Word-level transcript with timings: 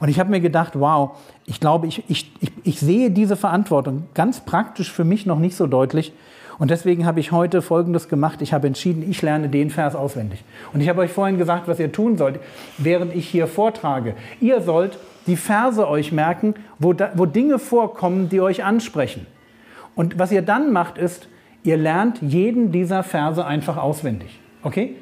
Und 0.00 0.08
ich 0.08 0.18
habe 0.18 0.30
mir 0.30 0.40
gedacht, 0.40 0.72
wow, 0.80 1.18
ich 1.46 1.60
glaube, 1.60 1.86
ich, 1.86 2.02
ich, 2.08 2.32
ich, 2.40 2.52
ich 2.64 2.80
sehe 2.80 3.10
diese 3.10 3.36
Verantwortung 3.36 4.04
ganz 4.14 4.40
praktisch 4.40 4.90
für 4.90 5.04
mich 5.04 5.26
noch 5.26 5.38
nicht 5.38 5.54
so 5.54 5.66
deutlich. 5.66 6.12
Und 6.58 6.70
deswegen 6.70 7.06
habe 7.06 7.20
ich 7.20 7.32
heute 7.32 7.62
Folgendes 7.62 8.08
gemacht. 8.08 8.42
Ich 8.42 8.52
habe 8.52 8.66
entschieden, 8.66 9.08
ich 9.08 9.22
lerne 9.22 9.48
den 9.48 9.70
Vers 9.70 9.94
auswendig. 9.94 10.42
Und 10.72 10.80
ich 10.80 10.88
habe 10.88 11.00
euch 11.00 11.10
vorhin 11.10 11.38
gesagt, 11.38 11.68
was 11.68 11.78
ihr 11.78 11.92
tun 11.92 12.18
sollt, 12.18 12.40
während 12.76 13.14
ich 13.14 13.28
hier 13.28 13.46
vortrage. 13.46 14.14
Ihr 14.40 14.60
sollt 14.60 14.98
die 15.26 15.36
Verse 15.36 15.86
euch 15.86 16.12
merken, 16.12 16.54
wo, 16.78 16.92
da, 16.92 17.12
wo 17.14 17.24
Dinge 17.24 17.58
vorkommen, 17.58 18.28
die 18.28 18.40
euch 18.40 18.64
ansprechen. 18.64 19.26
Und 19.94 20.18
was 20.18 20.32
ihr 20.32 20.42
dann 20.42 20.72
macht, 20.72 20.98
ist, 20.98 21.28
ihr 21.62 21.76
lernt 21.76 22.20
jeden 22.22 22.72
dieser 22.72 23.02
Verse 23.02 23.44
einfach 23.44 23.76
auswendig. 23.76 24.38
Okay? 24.62 24.96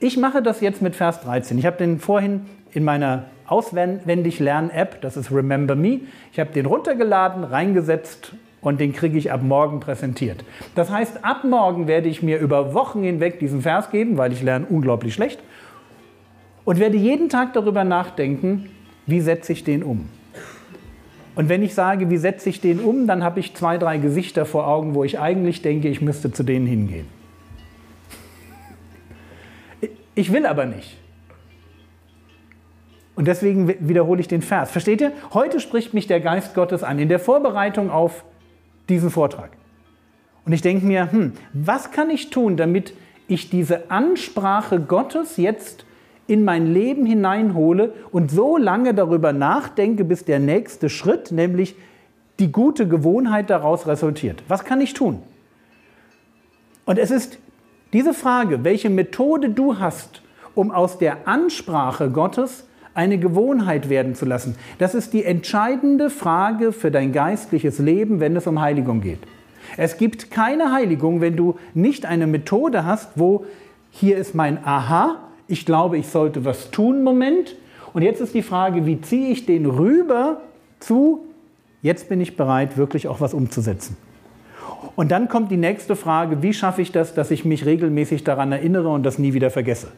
Ich 0.00 0.16
mache 0.16 0.42
das 0.42 0.60
jetzt 0.60 0.82
mit 0.82 0.96
Vers 0.96 1.20
13. 1.22 1.58
Ich 1.58 1.66
habe 1.66 1.76
den 1.76 1.98
vorhin 1.98 2.46
in 2.72 2.84
meiner 2.84 3.24
auswendig 3.46 4.40
Lern-App, 4.40 5.00
das 5.00 5.16
ist 5.16 5.30
Remember 5.30 5.74
Me. 5.74 6.00
Ich 6.32 6.40
habe 6.40 6.50
den 6.52 6.66
runtergeladen, 6.66 7.44
reingesetzt 7.44 8.32
und 8.60 8.80
den 8.80 8.92
kriege 8.92 9.18
ich 9.18 9.30
ab 9.30 9.42
morgen 9.42 9.80
präsentiert. 9.80 10.44
Das 10.74 10.90
heißt, 10.90 11.24
ab 11.24 11.44
morgen 11.44 11.86
werde 11.86 12.08
ich 12.08 12.22
mir 12.22 12.38
über 12.38 12.74
Wochen 12.74 13.02
hinweg 13.02 13.38
diesen 13.38 13.60
Vers 13.60 13.90
geben, 13.90 14.16
weil 14.16 14.32
ich 14.32 14.42
lerne 14.42 14.66
unglaublich 14.66 15.14
schlecht 15.14 15.40
und 16.64 16.78
werde 16.78 16.96
jeden 16.96 17.28
Tag 17.28 17.52
darüber 17.52 17.84
nachdenken, 17.84 18.70
wie 19.06 19.20
setze 19.20 19.52
ich 19.52 19.64
den 19.64 19.82
um. 19.82 20.08
Und 21.34 21.48
wenn 21.48 21.62
ich 21.62 21.74
sage, 21.74 22.10
wie 22.10 22.16
setze 22.16 22.48
ich 22.48 22.60
den 22.60 22.80
um, 22.80 23.06
dann 23.06 23.24
habe 23.24 23.40
ich 23.40 23.54
zwei, 23.54 23.76
drei 23.76 23.98
Gesichter 23.98 24.46
vor 24.46 24.68
Augen, 24.68 24.94
wo 24.94 25.04
ich 25.04 25.18
eigentlich 25.18 25.62
denke, 25.62 25.88
ich 25.88 26.00
müsste 26.00 26.32
zu 26.32 26.44
denen 26.44 26.66
hingehen. 26.66 27.06
Ich 30.14 30.32
will 30.32 30.46
aber 30.46 30.64
nicht. 30.64 30.96
Und 33.16 33.28
deswegen 33.28 33.68
wiederhole 33.88 34.20
ich 34.20 34.28
den 34.28 34.42
Vers. 34.42 34.70
Versteht 34.70 35.00
ihr? 35.00 35.12
Heute 35.32 35.60
spricht 35.60 35.94
mich 35.94 36.06
der 36.06 36.20
Geist 36.20 36.54
Gottes 36.54 36.82
an, 36.82 36.98
in 36.98 37.08
der 37.08 37.20
Vorbereitung 37.20 37.90
auf 37.90 38.24
diesen 38.88 39.10
Vortrag. 39.10 39.50
Und 40.44 40.52
ich 40.52 40.62
denke 40.62 40.84
mir, 40.84 41.10
hm, 41.10 41.32
was 41.52 41.90
kann 41.90 42.10
ich 42.10 42.30
tun, 42.30 42.56
damit 42.56 42.94
ich 43.28 43.50
diese 43.50 43.90
Ansprache 43.90 44.80
Gottes 44.80 45.36
jetzt 45.36 45.86
in 46.26 46.44
mein 46.44 46.72
Leben 46.72 47.06
hineinhole 47.06 47.92
und 48.10 48.30
so 48.30 48.56
lange 48.56 48.94
darüber 48.94 49.32
nachdenke, 49.32 50.04
bis 50.04 50.24
der 50.24 50.38
nächste 50.38 50.88
Schritt, 50.88 51.32
nämlich 51.32 51.76
die 52.38 52.50
gute 52.50 52.88
Gewohnheit 52.88 53.50
daraus 53.50 53.86
resultiert. 53.86 54.42
Was 54.48 54.64
kann 54.64 54.80
ich 54.80 54.94
tun? 54.94 55.22
Und 56.84 56.98
es 56.98 57.10
ist 57.10 57.38
diese 57.92 58.12
Frage, 58.12 58.64
welche 58.64 58.90
Methode 58.90 59.50
du 59.50 59.78
hast, 59.78 60.22
um 60.54 60.70
aus 60.70 60.98
der 60.98 61.28
Ansprache 61.28 62.10
Gottes 62.10 62.66
eine 62.94 63.18
Gewohnheit 63.18 63.88
werden 63.88 64.14
zu 64.14 64.24
lassen. 64.24 64.56
Das 64.78 64.94
ist 64.94 65.12
die 65.12 65.24
entscheidende 65.24 66.10
Frage 66.10 66.72
für 66.72 66.90
dein 66.90 67.12
geistliches 67.12 67.78
Leben, 67.78 68.20
wenn 68.20 68.36
es 68.36 68.46
um 68.46 68.60
Heiligung 68.60 69.00
geht. 69.00 69.20
Es 69.76 69.96
gibt 69.96 70.30
keine 70.30 70.72
Heiligung, 70.72 71.20
wenn 71.20 71.36
du 71.36 71.56
nicht 71.74 72.06
eine 72.06 72.26
Methode 72.26 72.84
hast, 72.84 73.10
wo 73.16 73.44
hier 73.90 74.16
ist 74.16 74.34
mein 74.34 74.64
Aha, 74.64 75.16
ich 75.48 75.66
glaube, 75.66 75.98
ich 75.98 76.08
sollte 76.08 76.44
was 76.44 76.70
tun, 76.70 77.02
Moment. 77.02 77.56
Und 77.92 78.02
jetzt 78.02 78.20
ist 78.20 78.34
die 78.34 78.42
Frage, 78.42 78.86
wie 78.86 79.00
ziehe 79.00 79.30
ich 79.30 79.46
den 79.46 79.66
rüber 79.66 80.40
zu, 80.80 81.24
jetzt 81.82 82.08
bin 82.08 82.20
ich 82.20 82.36
bereit, 82.36 82.76
wirklich 82.76 83.08
auch 83.08 83.20
was 83.20 83.34
umzusetzen. 83.34 83.96
Und 84.96 85.10
dann 85.10 85.28
kommt 85.28 85.50
die 85.50 85.56
nächste 85.56 85.96
Frage, 85.96 86.42
wie 86.42 86.52
schaffe 86.52 86.82
ich 86.82 86.92
das, 86.92 87.14
dass 87.14 87.30
ich 87.30 87.44
mich 87.44 87.64
regelmäßig 87.64 88.24
daran 88.24 88.52
erinnere 88.52 88.88
und 88.88 89.04
das 89.04 89.18
nie 89.18 89.32
wieder 89.32 89.50
vergesse. 89.50 89.88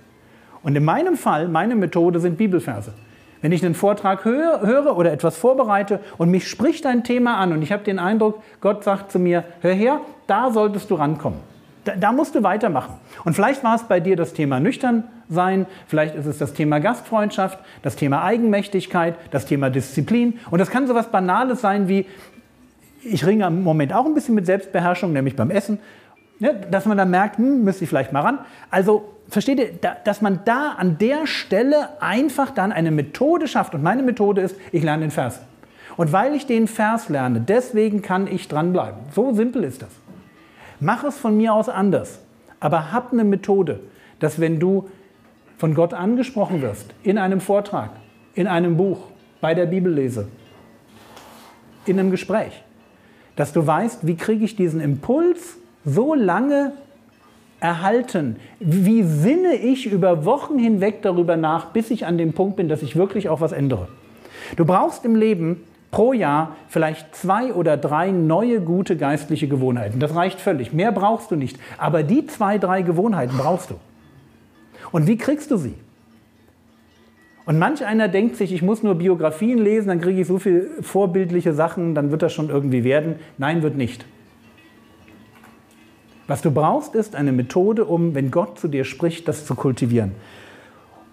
Und 0.66 0.74
in 0.74 0.84
meinem 0.84 1.16
Fall, 1.16 1.46
meine 1.46 1.76
Methode 1.76 2.18
sind 2.18 2.38
Bibelverse. 2.38 2.92
Wenn 3.40 3.52
ich 3.52 3.64
einen 3.64 3.76
Vortrag 3.76 4.24
höre, 4.24 4.96
oder 4.96 5.12
etwas 5.12 5.36
vorbereite 5.36 6.00
und 6.18 6.28
mich 6.28 6.48
spricht 6.48 6.86
ein 6.86 7.04
Thema 7.04 7.36
an 7.36 7.52
und 7.52 7.62
ich 7.62 7.70
habe 7.70 7.84
den 7.84 8.00
Eindruck, 8.00 8.42
Gott 8.60 8.82
sagt 8.82 9.12
zu 9.12 9.20
mir, 9.20 9.44
hör 9.60 9.72
her, 9.72 10.00
da 10.26 10.50
solltest 10.50 10.90
du 10.90 10.96
rankommen. 10.96 11.38
Da, 11.84 11.94
da, 11.94 12.10
musst 12.10 12.34
du 12.34 12.42
weitermachen. 12.42 12.94
Und 13.24 13.34
vielleicht 13.34 13.62
war 13.62 13.76
es 13.76 13.84
bei 13.84 14.00
dir 14.00 14.16
das 14.16 14.32
Thema 14.32 14.58
nüchtern 14.58 15.04
sein, 15.28 15.66
vielleicht 15.86 16.16
ist 16.16 16.26
es 16.26 16.38
das 16.38 16.52
Thema 16.52 16.80
Gastfreundschaft, 16.80 17.60
das 17.82 17.94
Thema 17.94 18.24
Eigenmächtigkeit, 18.24 19.14
das 19.30 19.46
Thema 19.46 19.70
Disziplin. 19.70 20.40
Und 20.50 20.58
das 20.58 20.70
kann 20.70 20.88
so 20.88 20.94
etwas 20.94 21.12
Banales 21.12 21.60
sein 21.60 21.86
wie, 21.86 22.06
ich 23.04 23.24
ringe 23.24 23.46
im 23.46 23.62
Moment 23.62 23.92
auch 23.92 24.04
ein 24.04 24.14
bisschen 24.14 24.34
mit 24.34 24.46
Selbstbeherrschung, 24.46 25.12
nämlich 25.12 25.36
beim 25.36 25.52
Essen, 25.52 25.78
ne, 26.38 26.54
dass 26.70 26.86
man 26.86 26.96
dann 26.96 27.10
merkt, 27.10 27.38
hm, 27.38 27.64
müsste 27.64 27.84
ich 27.84 27.90
vielleicht 27.90 28.12
mal 28.12 28.20
ran. 28.20 28.38
Also 28.70 29.12
versteht 29.28 29.58
ihr, 29.58 29.70
dass 30.04 30.20
man 30.20 30.40
da 30.44 30.72
an 30.76 30.98
der 30.98 31.26
Stelle 31.26 32.00
einfach 32.00 32.50
dann 32.50 32.72
eine 32.72 32.90
Methode 32.90 33.48
schafft. 33.48 33.74
Und 33.74 33.82
meine 33.82 34.02
Methode 34.02 34.40
ist, 34.40 34.56
ich 34.72 34.82
lerne 34.82 35.02
den 35.02 35.10
Vers. 35.10 35.40
Und 35.96 36.12
weil 36.12 36.34
ich 36.34 36.46
den 36.46 36.68
Vers 36.68 37.08
lerne, 37.08 37.40
deswegen 37.40 38.02
kann 38.02 38.26
ich 38.26 38.48
dranbleiben. 38.48 39.00
So 39.12 39.32
simpel 39.32 39.64
ist 39.64 39.82
das. 39.82 39.90
Mach 40.78 41.04
es 41.04 41.16
von 41.16 41.36
mir 41.36 41.54
aus 41.54 41.68
anders. 41.68 42.20
Aber 42.60 42.92
hab 42.92 43.12
eine 43.12 43.24
Methode, 43.24 43.80
dass 44.20 44.40
wenn 44.40 44.60
du 44.60 44.88
von 45.58 45.74
Gott 45.74 45.94
angesprochen 45.94 46.60
wirst, 46.60 46.92
in 47.02 47.18
einem 47.18 47.40
Vortrag, 47.40 47.90
in 48.34 48.46
einem 48.46 48.76
Buch, 48.76 48.98
bei 49.40 49.54
der 49.54 49.66
Bibellese, 49.66 50.28
in 51.86 51.98
einem 51.98 52.10
Gespräch, 52.10 52.62
dass 53.36 53.52
du 53.52 53.66
weißt, 53.66 54.06
wie 54.06 54.16
kriege 54.16 54.44
ich 54.44 54.56
diesen 54.56 54.80
Impuls 54.80 55.56
so 55.86 56.14
lange 56.14 56.72
erhalten? 57.60 58.36
Wie 58.60 59.02
sinne 59.02 59.54
ich 59.54 59.86
über 59.86 60.26
Wochen 60.26 60.58
hinweg 60.58 61.00
darüber 61.00 61.36
nach, 61.38 61.66
bis 61.66 61.90
ich 61.90 62.04
an 62.04 62.18
dem 62.18 62.34
Punkt 62.34 62.56
bin, 62.56 62.68
dass 62.68 62.82
ich 62.82 62.96
wirklich 62.96 63.30
auch 63.30 63.40
was 63.40 63.52
ändere? 63.52 63.88
Du 64.56 64.66
brauchst 64.66 65.04
im 65.06 65.16
Leben 65.16 65.62
pro 65.90 66.12
Jahr 66.12 66.56
vielleicht 66.68 67.14
zwei 67.14 67.54
oder 67.54 67.76
drei 67.76 68.10
neue 68.10 68.60
gute 68.60 68.96
geistliche 68.96 69.48
Gewohnheiten. 69.48 69.98
Das 70.00 70.14
reicht 70.14 70.40
völlig. 70.40 70.72
Mehr 70.72 70.92
brauchst 70.92 71.30
du 71.30 71.36
nicht. 71.36 71.58
Aber 71.78 72.02
die 72.02 72.26
zwei, 72.26 72.58
drei 72.58 72.82
Gewohnheiten 72.82 73.38
brauchst 73.38 73.70
du. 73.70 73.74
Und 74.92 75.06
wie 75.06 75.16
kriegst 75.16 75.50
du 75.50 75.56
sie? 75.56 75.74
Und 77.46 77.58
manch 77.60 77.84
einer 77.84 78.08
denkt 78.08 78.36
sich, 78.36 78.52
ich 78.52 78.60
muss 78.60 78.82
nur 78.82 78.96
Biografien 78.96 79.58
lesen, 79.58 79.88
dann 79.88 80.00
kriege 80.00 80.20
ich 80.20 80.26
so 80.26 80.38
viele 80.38 80.66
vorbildliche 80.82 81.54
Sachen, 81.54 81.94
dann 81.94 82.10
wird 82.10 82.22
das 82.22 82.32
schon 82.32 82.50
irgendwie 82.50 82.82
werden. 82.82 83.16
Nein, 83.38 83.62
wird 83.62 83.76
nicht. 83.76 84.04
Was 86.26 86.42
du 86.42 86.50
brauchst, 86.50 86.94
ist 86.94 87.14
eine 87.14 87.32
Methode, 87.32 87.84
um, 87.84 88.14
wenn 88.14 88.30
Gott 88.30 88.58
zu 88.58 88.68
dir 88.68 88.84
spricht, 88.84 89.28
das 89.28 89.46
zu 89.46 89.54
kultivieren. 89.54 90.12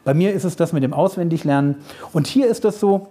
Bei 0.03 0.13
mir 0.13 0.33
ist 0.33 0.43
es 0.43 0.55
das 0.55 0.73
mit 0.73 0.83
dem 0.83 0.93
Auswendiglernen. 0.93 1.75
Und 2.11 2.27
hier 2.27 2.47
ist 2.47 2.65
es 2.65 2.79
so, 2.79 3.07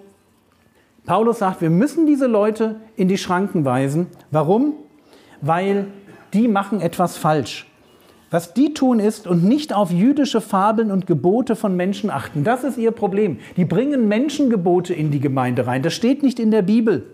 Paulus 1.06 1.38
sagt, 1.38 1.60
wir 1.60 1.70
müssen 1.70 2.06
diese 2.06 2.26
Leute 2.26 2.76
in 2.96 3.08
die 3.08 3.18
Schranken 3.18 3.64
weisen. 3.64 4.08
Warum? 4.30 4.74
Weil 5.40 5.86
die 6.32 6.48
machen 6.48 6.80
etwas 6.80 7.16
falsch. 7.16 7.66
Was 8.30 8.54
die 8.54 8.72
tun 8.72 8.98
ist 8.98 9.26
und 9.26 9.44
nicht 9.44 9.74
auf 9.74 9.90
jüdische 9.90 10.40
Fabeln 10.40 10.90
und 10.90 11.06
Gebote 11.06 11.54
von 11.54 11.76
Menschen 11.76 12.08
achten. 12.08 12.44
Das 12.44 12.64
ist 12.64 12.78
ihr 12.78 12.90
Problem. 12.90 13.38
Die 13.56 13.64
bringen 13.64 14.08
Menschengebote 14.08 14.94
in 14.94 15.10
die 15.10 15.20
Gemeinde 15.20 15.66
rein. 15.66 15.82
Das 15.82 15.92
steht 15.92 16.22
nicht 16.22 16.40
in 16.40 16.50
der 16.50 16.62
Bibel. 16.62 17.04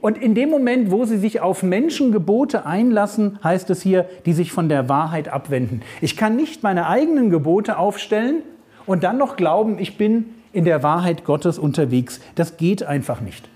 Und 0.00 0.18
in 0.18 0.34
dem 0.34 0.50
Moment, 0.50 0.90
wo 0.90 1.04
sie 1.04 1.16
sich 1.16 1.40
auf 1.40 1.62
Menschengebote 1.62 2.66
einlassen, 2.66 3.38
heißt 3.42 3.70
es 3.70 3.82
hier, 3.82 4.06
die 4.26 4.32
sich 4.32 4.52
von 4.52 4.68
der 4.68 4.88
Wahrheit 4.88 5.28
abwenden. 5.28 5.80
Ich 6.00 6.16
kann 6.16 6.36
nicht 6.36 6.62
meine 6.62 6.86
eigenen 6.86 7.30
Gebote 7.30 7.78
aufstellen 7.78 8.42
und 8.86 9.02
dann 9.02 9.16
noch 9.16 9.36
glauben, 9.36 9.78
ich 9.78 9.96
bin 9.96 10.26
in 10.52 10.64
der 10.64 10.82
Wahrheit 10.82 11.24
Gottes 11.24 11.58
unterwegs. 11.58 12.20
Das 12.34 12.56
geht 12.56 12.82
einfach 12.82 13.20
nicht. 13.20 13.48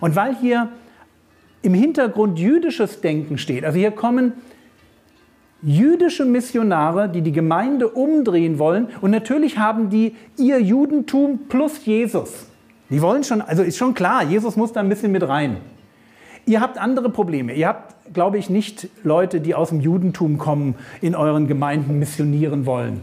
Und 0.00 0.16
weil 0.16 0.36
hier 0.36 0.68
im 1.62 1.74
Hintergrund 1.74 2.38
jüdisches 2.38 3.00
Denken 3.00 3.38
steht, 3.38 3.64
also 3.64 3.78
hier 3.78 3.90
kommen 3.90 4.32
jüdische 5.62 6.24
Missionare, 6.24 7.08
die 7.08 7.22
die 7.22 7.32
Gemeinde 7.32 7.88
umdrehen 7.88 8.58
wollen 8.58 8.88
und 9.00 9.10
natürlich 9.10 9.58
haben 9.58 9.88
die 9.88 10.14
ihr 10.36 10.60
Judentum 10.60 11.40
plus 11.48 11.84
Jesus. 11.86 12.46
Die 12.90 13.00
wollen 13.00 13.24
schon, 13.24 13.40
also 13.40 13.62
ist 13.62 13.76
schon 13.76 13.94
klar, 13.94 14.22
Jesus 14.24 14.56
muss 14.56 14.72
da 14.72 14.80
ein 14.80 14.88
bisschen 14.88 15.12
mit 15.12 15.26
rein. 15.26 15.58
Ihr 16.46 16.60
habt 16.60 16.76
andere 16.76 17.08
Probleme. 17.08 17.54
Ihr 17.54 17.68
habt, 17.68 18.12
glaube 18.12 18.36
ich, 18.36 18.50
nicht 18.50 18.88
Leute, 19.02 19.40
die 19.40 19.54
aus 19.54 19.70
dem 19.70 19.80
Judentum 19.80 20.36
kommen, 20.36 20.74
in 21.00 21.14
euren 21.14 21.46
Gemeinden 21.46 21.98
missionieren 21.98 22.66
wollen. 22.66 23.02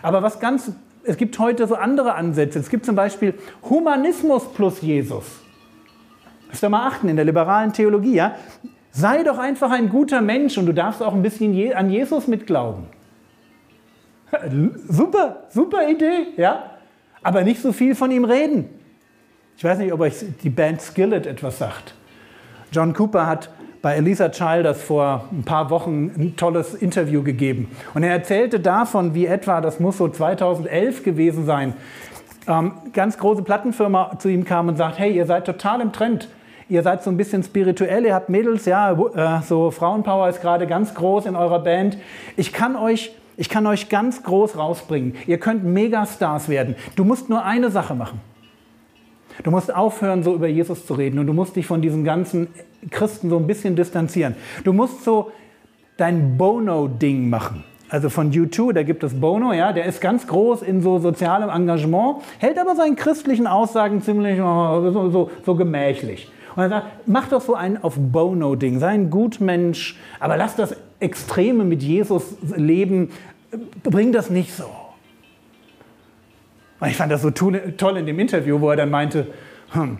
Aber 0.00 0.22
was 0.22 0.40
ganz 0.40 0.72
es 1.08 1.16
gibt 1.16 1.38
heute 1.38 1.66
so 1.66 1.74
andere 1.74 2.14
Ansätze. 2.14 2.58
Es 2.58 2.68
gibt 2.68 2.84
zum 2.84 2.94
Beispiel 2.94 3.32
Humanismus 3.68 4.52
plus 4.52 4.82
Jesus. 4.82 5.24
Müsst 6.48 6.62
ihr 6.62 6.68
mal 6.68 6.86
achten 6.86 7.08
in 7.08 7.16
der 7.16 7.24
liberalen 7.24 7.72
Theologie. 7.72 8.16
Ja? 8.16 8.34
Sei 8.90 9.22
doch 9.22 9.38
einfach 9.38 9.70
ein 9.70 9.88
guter 9.88 10.20
Mensch 10.20 10.58
und 10.58 10.66
du 10.66 10.74
darfst 10.74 11.02
auch 11.02 11.14
ein 11.14 11.22
bisschen 11.22 11.72
an 11.72 11.88
Jesus 11.88 12.26
mitglauben. 12.26 12.84
Super, 14.88 15.44
super 15.48 15.88
Idee, 15.88 16.26
ja? 16.36 16.72
Aber 17.22 17.44
nicht 17.44 17.62
so 17.62 17.72
viel 17.72 17.94
von 17.94 18.10
ihm 18.10 18.26
reden. 18.26 18.68
Ich 19.58 19.64
weiß 19.64 19.78
nicht, 19.78 19.92
ob 19.92 19.98
euch 19.98 20.14
die 20.44 20.50
Band 20.50 20.80
Skillet 20.80 21.26
etwas 21.26 21.58
sagt. 21.58 21.94
John 22.70 22.92
Cooper 22.92 23.26
hat 23.26 23.50
bei 23.82 23.96
Elisa 23.96 24.28
Childers 24.28 24.80
vor 24.80 25.24
ein 25.32 25.42
paar 25.42 25.68
Wochen 25.70 26.12
ein 26.16 26.36
tolles 26.36 26.74
Interview 26.74 27.24
gegeben. 27.24 27.68
Und 27.92 28.04
er 28.04 28.12
erzählte 28.12 28.60
davon, 28.60 29.14
wie 29.14 29.26
etwa, 29.26 29.60
das 29.60 29.80
muss 29.80 29.98
so 29.98 30.06
2011 30.08 31.02
gewesen 31.02 31.44
sein, 31.44 31.74
ähm, 32.46 32.70
ganz 32.92 33.18
große 33.18 33.42
Plattenfirma 33.42 34.20
zu 34.20 34.28
ihm 34.28 34.44
kam 34.44 34.68
und 34.68 34.76
sagt, 34.76 35.00
hey, 35.00 35.10
ihr 35.10 35.26
seid 35.26 35.44
total 35.44 35.80
im 35.80 35.92
Trend. 35.92 36.28
Ihr 36.68 36.84
seid 36.84 37.02
so 37.02 37.10
ein 37.10 37.16
bisschen 37.16 37.42
spirituell, 37.42 38.06
ihr 38.06 38.14
habt 38.14 38.28
Mädels, 38.28 38.64
ja, 38.64 38.92
äh, 38.92 39.42
so 39.42 39.72
Frauenpower 39.72 40.28
ist 40.28 40.40
gerade 40.40 40.68
ganz 40.68 40.94
groß 40.94 41.26
in 41.26 41.34
eurer 41.34 41.58
Band. 41.58 41.98
Ich 42.36 42.52
kann 42.52 42.76
euch 42.76 43.10
ich 43.36 43.48
kann 43.48 43.66
euch 43.66 43.88
ganz 43.88 44.22
groß 44.22 44.56
rausbringen. 44.56 45.14
Ihr 45.26 45.38
könnt 45.38 45.64
Megastars 45.64 46.48
werden. 46.48 46.76
Du 46.94 47.04
musst 47.04 47.28
nur 47.28 47.44
eine 47.44 47.70
Sache 47.70 47.94
machen. 47.94 48.20
Du 49.42 49.50
musst 49.50 49.74
aufhören, 49.74 50.22
so 50.22 50.34
über 50.34 50.48
Jesus 50.48 50.86
zu 50.86 50.94
reden 50.94 51.18
und 51.18 51.26
du 51.26 51.32
musst 51.32 51.56
dich 51.56 51.66
von 51.66 51.80
diesen 51.80 52.04
ganzen 52.04 52.48
Christen 52.90 53.30
so 53.30 53.36
ein 53.36 53.46
bisschen 53.46 53.76
distanzieren. 53.76 54.34
Du 54.64 54.72
musst 54.72 55.04
so 55.04 55.30
dein 55.96 56.36
Bono-Ding 56.36 57.28
machen. 57.28 57.64
Also 57.90 58.10
von 58.10 58.30
U2, 58.30 58.72
da 58.72 58.82
gibt 58.82 59.02
es 59.02 59.18
Bono, 59.18 59.52
ja, 59.52 59.72
der 59.72 59.86
ist 59.86 60.00
ganz 60.00 60.26
groß 60.26 60.62
in 60.62 60.82
so 60.82 60.98
sozialem 60.98 61.48
Engagement, 61.48 62.18
hält 62.38 62.58
aber 62.58 62.76
seinen 62.76 62.96
christlichen 62.96 63.46
Aussagen 63.46 64.02
ziemlich 64.02 64.38
so, 64.38 65.10
so, 65.10 65.30
so 65.44 65.54
gemächlich. 65.54 66.30
Und 66.54 66.64
er 66.64 66.68
sagt, 66.68 66.86
mach 67.06 67.28
doch 67.28 67.40
so 67.40 67.54
ein 67.54 67.82
auf 67.82 67.94
Bono-Ding, 67.96 68.78
sei 68.78 68.88
ein 68.88 69.10
Gutmensch, 69.10 69.96
aber 70.20 70.36
lass 70.36 70.54
das 70.54 70.76
Extreme 71.00 71.64
mit 71.64 71.82
Jesus 71.82 72.34
leben, 72.56 73.10
bring 73.82 74.12
das 74.12 74.28
nicht 74.28 74.54
so. 74.54 74.66
Und 76.80 76.88
ich 76.88 76.96
fand 76.96 77.10
das 77.10 77.22
so 77.22 77.30
toll 77.30 77.96
in 77.96 78.06
dem 78.06 78.18
Interview, 78.18 78.60
wo 78.60 78.70
er 78.70 78.76
dann 78.76 78.90
meinte, 78.90 79.26
hm, 79.72 79.98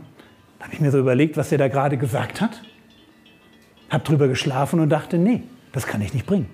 da 0.58 0.64
habe 0.64 0.74
ich 0.74 0.80
mir 0.80 0.90
so 0.90 0.98
überlegt, 0.98 1.36
was 1.36 1.50
er 1.52 1.58
da 1.58 1.68
gerade 1.68 1.96
gesagt 1.96 2.40
hat. 2.40 2.62
Habe 3.90 4.04
drüber 4.04 4.28
geschlafen 4.28 4.80
und 4.80 4.90
dachte, 4.90 5.18
nee, 5.18 5.42
das 5.72 5.86
kann 5.86 6.00
ich 6.02 6.14
nicht 6.14 6.26
bringen. 6.26 6.48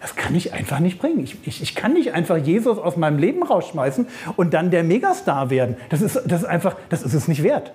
Das 0.00 0.14
kann 0.14 0.34
ich 0.34 0.52
einfach 0.52 0.78
nicht 0.78 1.00
bringen. 1.00 1.20
Ich, 1.20 1.36
ich, 1.44 1.60
ich 1.60 1.74
kann 1.74 1.92
nicht 1.92 2.12
einfach 2.12 2.36
Jesus 2.36 2.78
aus 2.78 2.96
meinem 2.96 3.18
Leben 3.18 3.42
rausschmeißen 3.42 4.06
und 4.36 4.54
dann 4.54 4.70
der 4.70 4.84
Megastar 4.84 5.50
werden. 5.50 5.76
Das 5.88 6.02
ist, 6.02 6.20
das 6.26 6.42
ist 6.42 6.48
einfach, 6.48 6.76
das 6.88 7.02
ist 7.02 7.14
es 7.14 7.26
nicht 7.26 7.42
wert. 7.42 7.72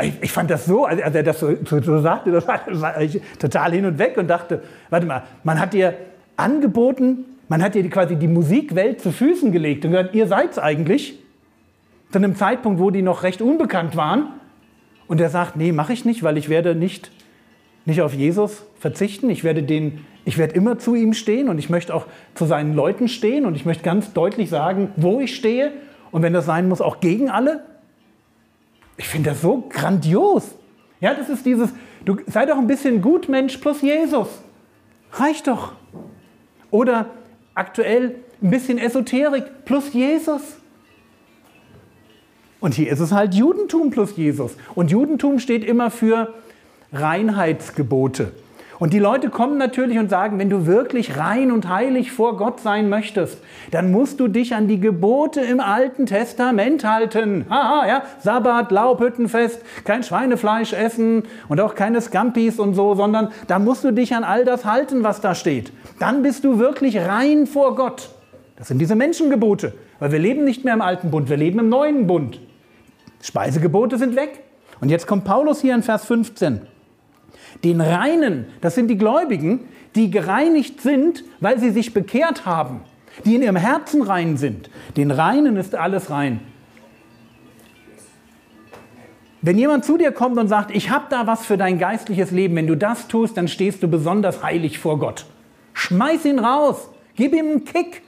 Ich, 0.00 0.14
ich 0.22 0.32
fand 0.32 0.50
das 0.50 0.66
so, 0.66 0.84
als 0.84 1.00
er 1.00 1.22
das 1.22 1.40
so, 1.40 1.54
so, 1.64 1.80
so 1.80 2.00
sagte, 2.00 2.30
das 2.30 2.46
war, 2.46 2.60
war 2.68 3.00
ich 3.00 3.20
total 3.38 3.72
hin 3.72 3.86
und 3.86 3.98
weg 3.98 4.16
und 4.16 4.28
dachte, 4.28 4.62
warte 4.90 5.06
mal, 5.06 5.24
man 5.42 5.60
hat 5.60 5.72
dir 5.72 5.94
angeboten, 6.36 7.24
man 7.48 7.62
hat 7.62 7.74
dir 7.74 7.88
quasi 7.90 8.16
die 8.16 8.28
Musikwelt 8.28 9.00
zu 9.00 9.12
Füßen 9.12 9.52
gelegt 9.52 9.84
und 9.84 9.92
gesagt, 9.92 10.14
ihr 10.14 10.26
seid's 10.26 10.58
eigentlich. 10.58 11.18
Zu 12.10 12.18
einem 12.18 12.36
Zeitpunkt, 12.36 12.80
wo 12.80 12.90
die 12.90 13.02
noch 13.02 13.22
recht 13.22 13.42
unbekannt 13.42 13.96
waren. 13.96 14.28
Und 15.06 15.20
er 15.20 15.28
sagt, 15.28 15.56
nee, 15.56 15.72
mache 15.72 15.92
ich 15.92 16.04
nicht, 16.04 16.22
weil 16.22 16.38
ich 16.38 16.48
werde 16.48 16.74
nicht, 16.74 17.10
nicht 17.84 18.00
auf 18.00 18.14
Jesus 18.14 18.64
verzichten. 18.78 19.28
Ich 19.30 19.44
werde, 19.44 19.62
den, 19.62 20.04
ich 20.24 20.38
werde 20.38 20.54
immer 20.54 20.78
zu 20.78 20.94
ihm 20.94 21.12
stehen 21.12 21.48
und 21.48 21.58
ich 21.58 21.68
möchte 21.68 21.94
auch 21.94 22.06
zu 22.34 22.46
seinen 22.46 22.74
Leuten 22.74 23.08
stehen 23.08 23.44
und 23.44 23.54
ich 23.54 23.66
möchte 23.66 23.82
ganz 23.82 24.12
deutlich 24.12 24.48
sagen, 24.48 24.92
wo 24.96 25.20
ich 25.20 25.34
stehe. 25.34 25.72
Und 26.10 26.22
wenn 26.22 26.32
das 26.32 26.46
sein 26.46 26.68
muss, 26.68 26.80
auch 26.80 27.00
gegen 27.00 27.28
alle. 27.28 27.64
Ich 28.96 29.08
finde 29.08 29.30
das 29.30 29.42
so 29.42 29.64
grandios. 29.68 30.54
Ja, 31.00 31.12
das 31.12 31.28
ist 31.28 31.44
dieses, 31.44 31.70
du 32.04 32.16
sei 32.26 32.46
doch 32.46 32.56
ein 32.56 32.68
bisschen 32.68 33.02
Gutmensch 33.02 33.58
plus 33.58 33.82
Jesus. 33.82 34.28
Reicht 35.12 35.48
doch. 35.48 35.72
Oder 36.70 37.10
aktuell 37.54 38.16
ein 38.42 38.50
bisschen 38.50 38.78
Esoterik 38.78 39.64
plus 39.64 39.92
Jesus. 39.92 40.56
Und 42.60 42.74
hier 42.74 42.90
ist 42.90 43.00
es 43.00 43.12
halt 43.12 43.34
Judentum 43.34 43.90
plus 43.90 44.16
Jesus. 44.16 44.56
Und 44.74 44.90
Judentum 44.90 45.38
steht 45.38 45.64
immer 45.64 45.90
für 45.90 46.32
Reinheitsgebote. 46.92 48.32
Und 48.78 48.92
die 48.92 48.98
Leute 48.98 49.30
kommen 49.30 49.56
natürlich 49.56 49.98
und 49.98 50.10
sagen, 50.10 50.38
wenn 50.38 50.50
du 50.50 50.66
wirklich 50.66 51.16
rein 51.16 51.52
und 51.52 51.68
heilig 51.68 52.10
vor 52.10 52.36
Gott 52.36 52.60
sein 52.60 52.88
möchtest, 52.88 53.38
dann 53.70 53.92
musst 53.92 54.18
du 54.18 54.28
dich 54.28 54.54
an 54.54 54.66
die 54.66 54.80
Gebote 54.80 55.40
im 55.40 55.60
Alten 55.60 56.06
Testament 56.06 56.84
halten. 56.84 57.46
Haha, 57.48 57.86
ja, 57.86 58.02
Sabbat, 58.20 58.72
Laubhüttenfest, 58.72 59.60
kein 59.84 60.02
Schweinefleisch 60.02 60.72
essen 60.72 61.22
und 61.48 61.60
auch 61.60 61.74
keine 61.74 62.00
Scampis 62.00 62.58
und 62.58 62.74
so, 62.74 62.94
sondern 62.94 63.28
da 63.46 63.58
musst 63.58 63.84
du 63.84 63.92
dich 63.92 64.14
an 64.14 64.24
all 64.24 64.44
das 64.44 64.64
halten, 64.64 65.04
was 65.04 65.20
da 65.20 65.34
steht. 65.34 65.72
Dann 65.98 66.22
bist 66.22 66.44
du 66.44 66.58
wirklich 66.58 66.98
rein 66.98 67.46
vor 67.46 67.74
Gott. 67.76 68.10
Das 68.56 68.68
sind 68.68 68.78
diese 68.78 68.94
Menschengebote, 68.94 69.74
weil 69.98 70.12
wir 70.12 70.18
leben 70.18 70.44
nicht 70.44 70.64
mehr 70.64 70.74
im 70.74 70.82
alten 70.82 71.10
Bund, 71.10 71.28
wir 71.28 71.36
leben 71.36 71.58
im 71.58 71.68
neuen 71.68 72.06
Bund. 72.06 72.40
Speisegebote 73.20 73.98
sind 73.98 74.16
weg. 74.16 74.42
Und 74.80 74.90
jetzt 74.90 75.06
kommt 75.06 75.24
Paulus 75.24 75.60
hier 75.60 75.74
in 75.74 75.82
Vers 75.82 76.04
15. 76.04 76.60
Den 77.62 77.80
Reinen, 77.80 78.46
das 78.60 78.74
sind 78.74 78.88
die 78.88 78.98
Gläubigen, 78.98 79.60
die 79.94 80.10
gereinigt 80.10 80.80
sind, 80.80 81.24
weil 81.40 81.58
sie 81.58 81.70
sich 81.70 81.94
bekehrt 81.94 82.46
haben, 82.46 82.80
die 83.24 83.36
in 83.36 83.42
ihrem 83.42 83.56
Herzen 83.56 84.02
rein 84.02 84.36
sind. 84.36 84.70
Den 84.96 85.10
Reinen 85.10 85.56
ist 85.56 85.74
alles 85.74 86.10
rein. 86.10 86.40
Wenn 89.40 89.58
jemand 89.58 89.84
zu 89.84 89.98
dir 89.98 90.10
kommt 90.10 90.38
und 90.38 90.48
sagt, 90.48 90.74
ich 90.74 90.90
habe 90.90 91.04
da 91.10 91.26
was 91.26 91.44
für 91.44 91.58
dein 91.58 91.78
geistliches 91.78 92.30
Leben, 92.30 92.56
wenn 92.56 92.66
du 92.66 92.76
das 92.76 93.08
tust, 93.08 93.36
dann 93.36 93.46
stehst 93.46 93.82
du 93.82 93.88
besonders 93.88 94.42
heilig 94.42 94.78
vor 94.78 94.98
Gott. 94.98 95.26
Schmeiß 95.74 96.24
ihn 96.24 96.38
raus, 96.38 96.88
gib 97.16 97.34
ihm 97.34 97.46
einen 97.46 97.64
Kick 97.64 98.02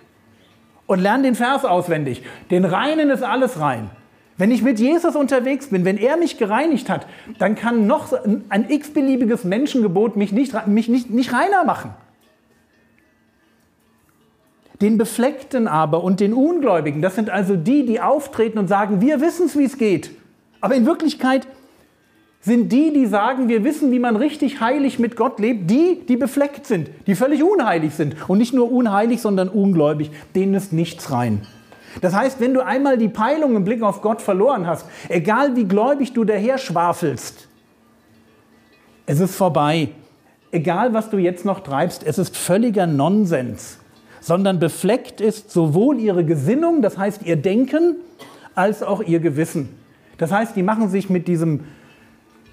und 0.87 1.01
lern 1.01 1.23
den 1.23 1.35
Vers 1.35 1.65
auswendig. 1.65 2.23
Den 2.51 2.65
Reinen 2.65 3.11
ist 3.11 3.23
alles 3.23 3.61
rein. 3.61 3.91
Wenn 4.39 4.51
ich 4.51 4.63
mit 4.63 4.79
Jesus 4.79 5.17
unterwegs 5.17 5.69
bin, 5.69 5.85
wenn 5.85 5.97
er 5.97 6.17
mich 6.17 6.37
gereinigt 6.37 6.91
hat, 6.91 7.07
dann 7.39 7.55
kann 7.55 7.87
noch 7.87 8.13
ein 8.49 8.71
x-beliebiges 8.71 9.45
Menschengebot 9.45 10.17
mich 10.17 10.33
nicht, 10.33 10.67
mich 10.67 10.89
nicht, 10.89 11.11
nicht 11.11 11.33
reiner 11.33 11.65
machen. 11.65 11.95
Den 14.83 14.99
Befleckten 14.99 15.67
aber 15.69 16.05
und 16.05 16.21
den 16.21 16.35
Ungläubigen, 16.35 17.01
das 17.01 17.15
sind 17.15 17.31
also 17.31 17.57
die, 17.57 17.87
die 17.87 18.01
auftreten 18.01 18.59
und 18.59 18.69
sagen, 18.69 19.01
wir 19.01 19.23
wissen 19.23 19.47
es, 19.47 19.57
wie 19.57 19.65
es 19.65 19.79
geht. 19.79 20.11
Aber 20.61 20.75
in 20.75 20.85
Wirklichkeit 20.85 21.47
sind 22.47 22.71
die, 22.71 22.93
die 22.93 23.07
sagen, 23.07 23.49
wir 23.49 23.65
wissen, 23.65 23.91
wie 23.91 23.99
man 23.99 24.15
richtig 24.15 24.61
heilig 24.61 25.01
mit 25.01 25.17
Gott 25.17 25.41
lebt, 25.41 25.69
die, 25.69 26.01
die 26.09 26.17
befleckt 26.17 26.65
sind, 26.65 26.89
die 27.09 27.17
völlig 27.17 27.43
unheilig 27.43 27.95
sind. 27.95 28.15
Und 28.29 28.39
nicht 28.39 28.55
nur 28.55 28.71
unheilig, 28.71 29.21
sondern 29.21 29.49
ungläubig. 29.49 30.13
Denen 30.37 30.55
ist 30.55 30.73
nichts 30.73 31.11
rein. 31.11 31.45
Das 32.03 32.15
heißt, 32.15 32.39
wenn 32.39 32.55
du 32.55 32.65
einmal 32.65 32.99
die 32.99 33.09
Peilung 33.09 33.57
im 33.57 33.65
Blick 33.65 33.83
auf 33.83 34.01
Gott 34.01 34.23
verloren 34.23 34.65
hast, 34.65 34.87
egal 35.09 35.57
wie 35.57 35.65
gläubig 35.65 36.13
du 36.13 36.23
daher 36.23 36.57
schwafelst, 36.57 37.49
es 39.07 39.19
ist 39.19 39.35
vorbei. 39.35 39.89
Egal, 40.53 40.95
was 40.95 41.11
du 41.11 41.19
jetzt 41.19 41.45
noch 41.45 41.61
treibst, 41.61 42.05
es 42.07 42.17
ist 42.17 42.37
völliger 42.37 42.87
Nonsens. 42.87 43.79
Sondern 44.21 44.61
befleckt 44.61 45.21
ist 45.21 45.51
sowohl 45.51 45.99
ihre 45.99 46.25
Gesinnung, 46.25 46.81
das 46.81 46.97
heißt 46.97 47.23
ihr 47.25 47.37
Denken, 47.37 47.97
als 48.55 48.85
auch 48.85 49.03
ihr 49.03 49.19
Gewissen. 49.19 49.71
Das 50.17 50.31
heißt, 50.31 50.55
die 50.55 50.63
machen 50.63 50.89
sich 50.89 51.11
mit 51.11 51.27
diesem, 51.27 51.65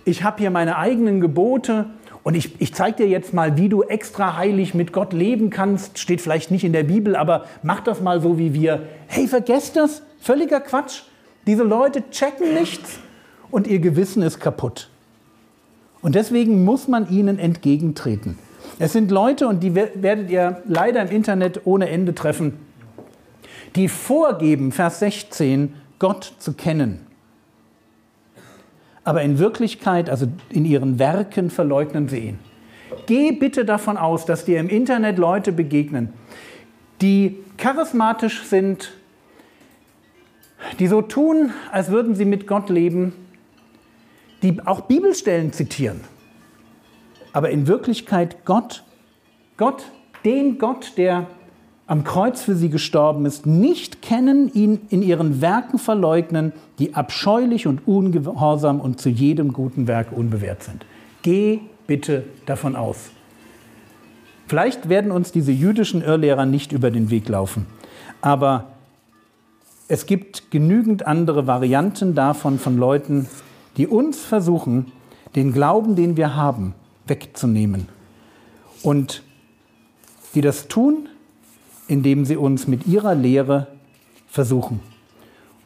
ich 0.05 0.24
habe 0.24 0.39
hier 0.39 0.51
meine 0.51 0.77
eigenen 0.77 1.22
Gebote 1.22 1.86
und 2.24 2.36
ich, 2.36 2.60
ich 2.62 2.74
zeige 2.74 3.03
dir 3.03 3.07
jetzt 3.07 3.33
mal, 3.33 3.57
wie 3.57 3.69
du 3.69 3.83
extra 3.83 4.38
heilig 4.38 4.74
mit 4.74 4.93
Gott 4.93 5.13
leben 5.13 5.50
kannst. 5.50 6.00
Steht 6.00 6.22
vielleicht 6.22 6.51
nicht 6.51 6.63
in 6.63 6.74
der 6.74 6.83
Bibel, 6.83 7.15
aber 7.15 7.45
mach 7.63 7.81
das 7.81 8.01
mal 8.01 8.22
so 8.22 8.38
wie 8.38 8.53
wir. 8.53 8.88
Hey, 9.07 9.27
vergesst 9.27 9.75
das. 9.75 10.01
Völliger 10.19 10.62
Quatsch. 10.62 11.01
Diese 11.45 11.63
Leute 11.63 12.10
checken 12.10 12.53
nichts 12.53 13.00
und 13.51 13.67
ihr 13.67 13.79
Gewissen 13.79 14.24
ist 14.24 14.39
kaputt. 14.39 14.89
Und 16.01 16.15
deswegen 16.15 16.63
muss 16.63 16.88
man 16.88 17.10
ihnen 17.10 17.39
entgegentreten. 17.39 18.38
Es 18.79 18.93
sind 18.93 19.12
Leute, 19.12 19.48
und 19.48 19.62
die 19.62 19.75
werdet 19.75 20.29
ihr 20.29 20.62
leider 20.65 21.01
im 21.01 21.10
Internet 21.10 21.62
ohne 21.65 21.89
Ende 21.89 22.15
treffen, 22.15 22.57
die 23.75 23.89
vorgeben, 23.89 24.72
Vers 24.72 25.00
16, 25.00 25.74
Gott 26.00 26.33
zu 26.39 26.53
kennen 26.53 27.05
aber 29.03 29.22
in 29.22 29.39
Wirklichkeit, 29.39 30.10
also 30.10 30.27
in 30.50 30.65
ihren 30.65 31.00
Werken 31.00 31.50
verleugnen 31.50 32.07
sie 32.07 32.19
ihn. 32.19 32.39
Geh 33.05 33.31
bitte 33.31 33.65
davon 33.65 33.98
aus, 33.98 34.25
dass 34.25 34.45
dir 34.45 34.60
im 34.60 34.69
Internet 34.69 35.17
Leute 35.17 35.51
begegnen, 35.51 36.13
die 37.01 37.43
charismatisch 37.57 38.43
sind, 38.43 38.93
die 40.79 40.88
so 40.88 41.01
tun, 41.01 41.51
als 41.72 41.89
würden 41.89 42.15
sie 42.15 42.25
mit 42.25 42.48
Gott 42.48 42.69
leben, 42.69 43.13
die 44.41 44.57
auch 44.65 44.81
Bibelstellen 44.81 45.51
zitieren, 45.51 46.01
aber 47.33 47.50
in 47.50 47.67
Wirklichkeit 47.67 48.45
Gott, 48.45 48.83
Gott, 49.57 49.86
den 50.24 50.57
Gott, 50.60 50.93
der 50.98 51.27
am 51.85 52.03
Kreuz 52.03 52.41
für 52.41 52.55
sie 52.55 52.69
gestorben 52.69 53.25
ist, 53.25 53.45
nicht 53.45 54.01
kennen, 54.01 54.51
ihn 54.53 54.81
in 54.89 55.01
ihren 55.01 55.41
Werken 55.41 55.77
verleugnen, 55.79 56.53
die 56.79 56.95
abscheulich 56.95 57.67
und 57.67 57.87
ungehorsam 57.87 58.79
und 58.79 59.01
zu 59.01 59.09
jedem 59.09 59.53
guten 59.53 59.87
Werk 59.87 60.11
unbewehrt 60.11 60.63
sind. 60.63 60.85
Geh 61.21 61.59
bitte 61.85 62.23
davon 62.45 62.75
aus. 62.75 63.11
Vielleicht 64.47 64.89
werden 64.89 65.11
uns 65.11 65.31
diese 65.31 65.51
jüdischen 65.51 66.01
Irrlehrer 66.01 66.45
nicht 66.45 66.71
über 66.71 66.91
den 66.91 67.09
Weg 67.09 67.27
laufen, 67.27 67.65
aber 68.21 68.67
es 69.87 70.05
gibt 70.05 70.51
genügend 70.51 71.05
andere 71.05 71.47
Varianten 71.47 72.15
davon 72.15 72.59
von 72.59 72.77
Leuten, 72.77 73.27
die 73.77 73.87
uns 73.87 74.19
versuchen, 74.19 74.91
den 75.35 75.51
Glauben, 75.51 75.95
den 75.95 76.15
wir 76.15 76.35
haben, 76.35 76.73
wegzunehmen. 77.07 77.87
Und 78.81 79.23
die 80.35 80.41
das 80.41 80.67
tun, 80.67 81.09
indem 81.93 82.25
sie 82.25 82.38
uns 82.38 82.67
mit 82.67 82.88
ihrer 82.88 83.13
Lehre 83.13 83.67
versuchen. 84.27 84.79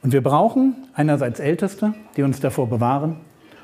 Und 0.03 0.11
wir 0.11 0.21
brauchen 0.21 0.75
einerseits 0.93 1.39
Älteste, 1.39 1.93
die 2.17 2.23
uns 2.23 2.41
davor 2.41 2.67
bewahren, 2.67 3.15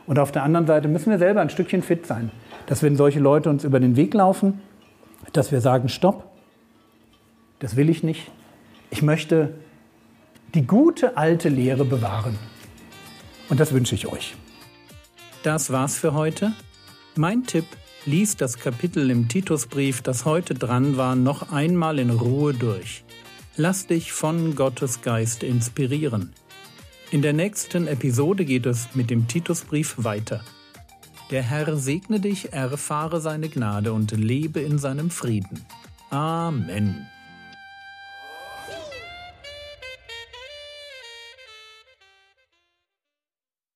und 0.05 0.19
auf 0.19 0.31
der 0.31 0.43
anderen 0.43 0.67
Seite 0.67 0.87
müssen 0.87 1.11
wir 1.11 1.17
selber 1.17 1.41
ein 1.41 1.49
Stückchen 1.49 1.81
fit 1.81 2.05
sein, 2.05 2.31
dass 2.67 2.83
wenn 2.83 2.95
solche 2.95 3.19
Leute 3.19 3.49
uns 3.49 3.63
über 3.63 3.79
den 3.79 3.95
Weg 3.95 4.13
laufen, 4.13 4.61
dass 5.31 5.51
wir 5.51 5.61
sagen, 5.61 5.87
stopp, 5.87 6.29
das 7.59 7.75
will 7.75 7.89
ich 7.89 8.03
nicht. 8.03 8.29
Ich 8.89 9.01
möchte 9.01 9.53
die 10.53 10.65
gute 10.65 11.17
alte 11.17 11.49
Lehre 11.49 11.85
bewahren. 11.85 12.37
Und 13.49 13.59
das 13.59 13.73
wünsche 13.73 13.95
ich 13.95 14.07
euch. 14.07 14.35
Das 15.43 15.71
war's 15.71 15.97
für 15.97 16.13
heute. 16.13 16.53
Mein 17.15 17.43
Tipp 17.43 17.65
Lies 18.05 18.35
das 18.35 18.59
Kapitel 18.59 19.09
im 19.09 19.29
Titusbrief, 19.29 20.01
das 20.01 20.25
heute 20.25 20.55
dran 20.55 20.97
war, 20.97 21.15
noch 21.15 21.53
einmal 21.53 21.99
in 21.99 22.09
Ruhe 22.09 22.53
durch. 22.53 23.05
Lass 23.55 23.87
dich 23.87 24.11
von 24.11 24.55
Gottes 24.55 25.01
Geist 25.01 25.41
inspirieren. 25.41 26.33
In 27.11 27.21
der 27.21 27.31
nächsten 27.31 27.87
Episode 27.87 28.43
geht 28.43 28.65
es 28.65 28.93
mit 28.93 29.09
dem 29.09 29.29
Titusbrief 29.29 29.95
weiter. 29.99 30.43
Der 31.31 31.43
Herr 31.43 31.77
segne 31.77 32.19
dich, 32.19 32.51
erfahre 32.51 33.21
seine 33.21 33.47
Gnade 33.47 33.93
und 33.93 34.11
lebe 34.11 34.59
in 34.59 34.79
seinem 34.79 35.09
Frieden. 35.09 35.65
Amen. 36.09 37.07